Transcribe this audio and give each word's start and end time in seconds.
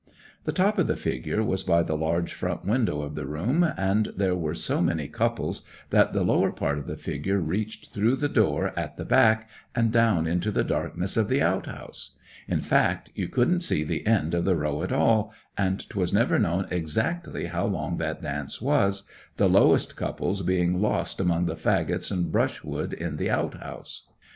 The 0.45 0.51
top 0.51 0.79
of 0.79 0.87
the 0.87 0.95
figure 0.95 1.43
was 1.43 1.61
by 1.61 1.83
the 1.83 1.95
large 1.95 2.33
front 2.33 2.65
window 2.65 3.03
of 3.03 3.13
the 3.13 3.27
room, 3.27 3.63
and 3.77 4.07
there 4.17 4.33
were 4.33 4.55
so 4.55 4.81
many 4.81 5.07
couples 5.07 5.61
that 5.91 6.11
the 6.11 6.23
lower 6.23 6.51
part 6.51 6.79
of 6.79 6.87
the 6.87 6.97
figure 6.97 7.37
reached 7.37 7.93
through 7.93 8.15
the 8.15 8.27
door 8.27 8.73
at 8.75 8.97
the 8.97 9.05
back, 9.05 9.47
and 9.75 9.95
into 9.95 10.49
the 10.49 10.63
darkness 10.63 11.17
of 11.17 11.27
the 11.27 11.39
out 11.43 11.67
house; 11.67 12.15
in 12.47 12.61
fact, 12.61 13.11
you 13.13 13.27
couldn't 13.27 13.61
see 13.61 13.83
the 13.83 14.07
end 14.07 14.33
of 14.33 14.43
the 14.43 14.55
row 14.55 14.81
at 14.81 14.91
all, 14.91 15.31
and 15.55 15.87
'twas 15.87 16.11
never 16.11 16.39
known 16.39 16.65
exactly 16.71 17.45
how 17.45 17.67
long 17.67 17.97
that 17.97 18.23
dance 18.23 18.59
was, 18.59 19.03
the 19.37 19.47
lowest 19.47 19.95
couples 19.95 20.41
being 20.41 20.81
lost 20.81 21.19
among 21.19 21.45
the 21.45 21.53
faggots 21.53 22.09
and 22.11 22.31
brushwood 22.31 22.91
in 22.91 23.17
the 23.17 23.29
out 23.29 23.53
house. 23.61 24.07